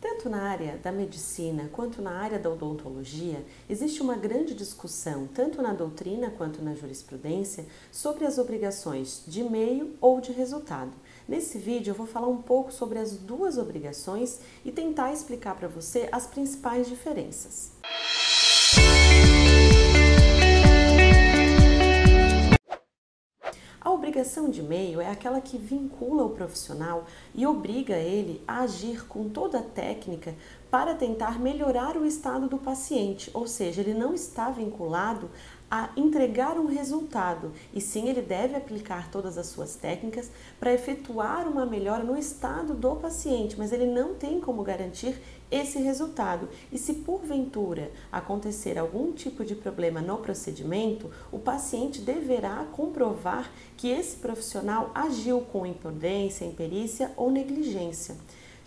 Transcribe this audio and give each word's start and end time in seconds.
Tanto 0.00 0.30
na 0.30 0.44
área 0.44 0.78
da 0.78 0.90
medicina 0.90 1.68
quanto 1.70 2.00
na 2.00 2.12
área 2.12 2.38
da 2.38 2.48
odontologia, 2.48 3.44
existe 3.68 4.00
uma 4.00 4.16
grande 4.16 4.54
discussão, 4.54 5.28
tanto 5.34 5.60
na 5.60 5.74
doutrina 5.74 6.30
quanto 6.30 6.62
na 6.62 6.74
jurisprudência, 6.74 7.66
sobre 7.92 8.24
as 8.24 8.38
obrigações 8.38 9.22
de 9.26 9.42
meio 9.42 9.94
ou 10.00 10.18
de 10.18 10.32
resultado. 10.32 10.92
Nesse 11.28 11.58
vídeo 11.58 11.90
eu 11.90 11.94
vou 11.94 12.06
falar 12.06 12.28
um 12.28 12.40
pouco 12.40 12.72
sobre 12.72 12.98
as 12.98 13.12
duas 13.12 13.58
obrigações 13.58 14.40
e 14.64 14.72
tentar 14.72 15.12
explicar 15.12 15.54
para 15.54 15.68
você 15.68 16.08
as 16.10 16.26
principais 16.26 16.88
diferenças. 16.88 17.72
A 17.82 18.19
obrigação 24.10 24.50
de 24.50 24.60
meio 24.60 25.00
é 25.00 25.08
aquela 25.08 25.40
que 25.40 25.56
vincula 25.56 26.24
o 26.24 26.30
profissional 26.30 27.06
e 27.32 27.46
obriga 27.46 27.96
ele 27.96 28.42
a 28.46 28.62
agir 28.62 29.06
com 29.06 29.28
toda 29.28 29.60
a 29.60 29.62
técnica 29.62 30.34
para 30.68 30.96
tentar 30.96 31.38
melhorar 31.38 31.96
o 31.96 32.04
estado 32.04 32.48
do 32.48 32.58
paciente, 32.58 33.30
ou 33.32 33.46
seja, 33.46 33.80
ele 33.80 33.94
não 33.94 34.12
está 34.12 34.50
vinculado 34.50 35.30
a 35.70 35.90
entregar 35.96 36.58
um 36.58 36.66
resultado, 36.66 37.52
e 37.72 37.80
sim 37.80 38.08
ele 38.08 38.20
deve 38.20 38.56
aplicar 38.56 39.10
todas 39.10 39.38
as 39.38 39.46
suas 39.46 39.76
técnicas 39.76 40.30
para 40.58 40.74
efetuar 40.74 41.46
uma 41.46 41.64
melhora 41.64 42.02
no 42.02 42.16
estado 42.16 42.74
do 42.74 42.96
paciente, 42.96 43.54
mas 43.56 43.72
ele 43.72 43.86
não 43.86 44.14
tem 44.14 44.40
como 44.40 44.64
garantir 44.64 45.20
esse 45.50 45.78
resultado. 45.78 46.48
E 46.72 46.78
se 46.78 46.94
porventura 46.94 47.90
acontecer 48.10 48.78
algum 48.78 49.12
tipo 49.12 49.44
de 49.44 49.54
problema 49.54 50.00
no 50.00 50.18
procedimento, 50.18 51.10
o 51.30 51.38
paciente 51.38 52.00
deverá 52.00 52.66
comprovar 52.72 53.50
que 53.76 53.88
esse 53.88 54.16
profissional 54.16 54.90
agiu 54.94 55.40
com 55.40 55.66
imprudência, 55.66 56.44
imperícia 56.44 57.12
ou 57.16 57.30
negligência. 57.30 58.16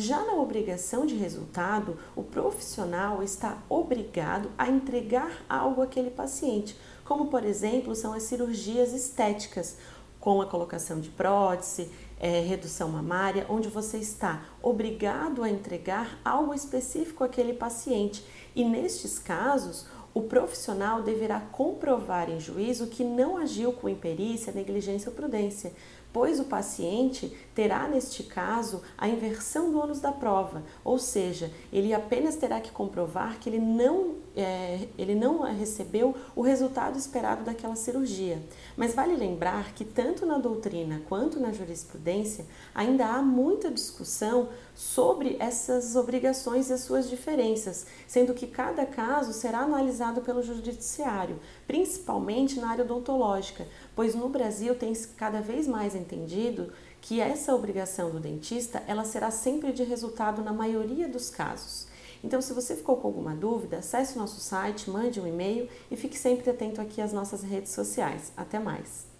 Já 0.00 0.24
na 0.24 0.34
obrigação 0.34 1.04
de 1.04 1.16
resultado, 1.16 1.98
o 2.14 2.22
profissional 2.22 3.20
está 3.20 3.58
obrigado 3.68 4.48
a 4.56 4.68
entregar 4.68 5.44
algo 5.48 5.82
àquele 5.82 6.08
paciente, 6.08 6.78
como 7.04 7.26
por 7.26 7.44
exemplo 7.44 7.96
são 7.96 8.12
as 8.12 8.22
cirurgias 8.22 8.92
estéticas, 8.92 9.76
com 10.20 10.40
a 10.40 10.46
colocação 10.46 11.00
de 11.00 11.08
prótese, 11.08 11.90
é, 12.20 12.38
redução 12.42 12.88
mamária, 12.88 13.44
onde 13.48 13.68
você 13.68 13.98
está 13.98 14.44
obrigado 14.62 15.42
a 15.42 15.50
entregar 15.50 16.20
algo 16.24 16.54
específico 16.54 17.24
àquele 17.24 17.52
paciente. 17.52 18.24
E 18.54 18.62
nestes 18.62 19.18
casos, 19.18 19.84
o 20.18 20.22
profissional 20.22 21.02
deverá 21.02 21.40
comprovar 21.40 22.28
em 22.28 22.40
juízo 22.40 22.88
que 22.88 23.04
não 23.04 23.36
agiu 23.36 23.72
com 23.72 23.88
imperícia, 23.88 24.52
negligência 24.52 25.10
ou 25.10 25.14
prudência, 25.14 25.72
pois 26.12 26.40
o 26.40 26.44
paciente 26.44 27.32
terá, 27.54 27.86
neste 27.86 28.22
caso, 28.22 28.82
a 28.96 29.08
inversão 29.08 29.70
do 29.70 29.78
ônus 29.78 30.00
da 30.00 30.10
prova, 30.10 30.62
ou 30.82 30.98
seja, 30.98 31.52
ele 31.72 31.92
apenas 31.92 32.36
terá 32.36 32.60
que 32.60 32.70
comprovar 32.70 33.38
que 33.38 33.48
ele 33.48 33.60
não, 33.60 34.16
é, 34.36 34.88
ele 34.96 35.14
não 35.14 35.42
recebeu 35.42 36.14
o 36.34 36.42
resultado 36.42 36.98
esperado 36.98 37.44
daquela 37.44 37.76
cirurgia. 37.76 38.42
Mas 38.76 38.94
vale 38.94 39.14
lembrar 39.14 39.72
que, 39.74 39.84
tanto 39.84 40.24
na 40.24 40.38
doutrina 40.38 41.02
quanto 41.08 41.38
na 41.38 41.52
jurisprudência, 41.52 42.46
ainda 42.74 43.06
há 43.06 43.22
muita 43.22 43.70
discussão 43.70 44.48
sobre 44.78 45.36
essas 45.40 45.96
obrigações 45.96 46.70
e 46.70 46.72
as 46.72 46.82
suas 46.82 47.10
diferenças, 47.10 47.84
sendo 48.06 48.32
que 48.32 48.46
cada 48.46 48.86
caso 48.86 49.32
será 49.32 49.62
analisado 49.62 50.20
pelo 50.20 50.40
judiciário, 50.40 51.40
principalmente 51.66 52.60
na 52.60 52.70
área 52.70 52.84
odontológica, 52.84 53.66
pois 53.96 54.14
no 54.14 54.28
Brasil 54.28 54.76
tem 54.76 54.92
cada 55.16 55.40
vez 55.40 55.66
mais 55.66 55.96
entendido 55.96 56.72
que 57.00 57.20
essa 57.20 57.52
obrigação 57.56 58.10
do 58.10 58.20
dentista 58.20 58.80
ela 58.86 59.04
será 59.04 59.32
sempre 59.32 59.72
de 59.72 59.82
resultado 59.82 60.44
na 60.44 60.52
maioria 60.52 61.08
dos 61.08 61.28
casos. 61.28 61.88
Então, 62.22 62.40
se 62.40 62.52
você 62.52 62.76
ficou 62.76 62.98
com 62.98 63.08
alguma 63.08 63.34
dúvida, 63.34 63.78
acesse 63.78 64.14
o 64.14 64.20
nosso 64.20 64.40
site, 64.40 64.88
mande 64.88 65.20
um 65.20 65.26
e-mail 65.26 65.68
e 65.90 65.96
fique 65.96 66.16
sempre 66.16 66.48
atento 66.50 66.80
aqui 66.80 67.00
às 67.00 67.12
nossas 67.12 67.42
redes 67.42 67.72
sociais. 67.72 68.32
Até 68.36 68.60
mais! 68.60 69.17